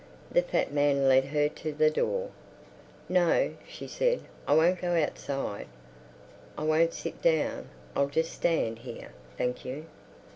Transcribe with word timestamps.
The 0.31 0.41
fat 0.41 0.73
man 0.73 1.07
led 1.07 1.25
her 1.25 1.47
to 1.47 1.71
the 1.73 1.91
door. 1.91 2.31
"No," 3.07 3.53
she 3.67 3.87
said, 3.87 4.21
"I 4.47 4.55
won't 4.55 4.81
go 4.81 4.95
outside. 4.95 5.67
I 6.57 6.63
won't 6.63 6.95
sit 6.95 7.21
down. 7.21 7.69
I'll 7.95 8.09
just 8.09 8.31
stand 8.33 8.79
here, 8.79 9.11
thank 9.37 9.63
you." 9.63 9.85